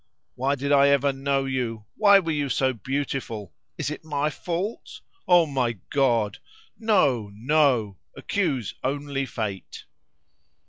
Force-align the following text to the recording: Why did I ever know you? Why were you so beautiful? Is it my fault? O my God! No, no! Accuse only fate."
Why 0.33 0.55
did 0.55 0.71
I 0.71 0.87
ever 0.87 1.13
know 1.13 1.45
you? 1.45 1.85
Why 1.95 2.17
were 2.17 2.31
you 2.31 2.49
so 2.49 2.73
beautiful? 2.73 3.53
Is 3.77 3.91
it 3.91 4.03
my 4.03 4.31
fault? 4.31 5.01
O 5.27 5.45
my 5.45 5.73
God! 5.91 6.39
No, 6.79 7.29
no! 7.35 7.97
Accuse 8.17 8.73
only 8.83 9.27
fate." 9.27 9.85